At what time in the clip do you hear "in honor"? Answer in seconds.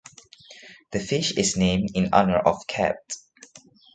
1.93-2.39